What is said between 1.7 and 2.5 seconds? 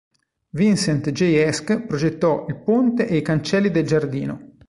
progettò